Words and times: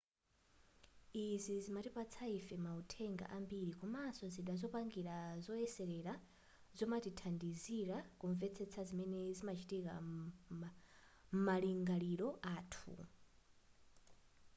izi 1.25 1.53
zimatipatsa 1.65 2.21
ife 2.37 2.55
mauthenga 2.65 3.25
ambiri 3.37 3.73
komanso 3.81 4.25
zida 4.35 4.53
zopangira 4.61 5.15
zoyeserera 5.45 6.13
zomatithandizira 6.77 7.97
kumvetsetsa 8.19 8.81
zimene 8.89 9.19
zimachitika 9.37 9.93
m'malingaliro 10.59 12.29
athu 12.57 12.95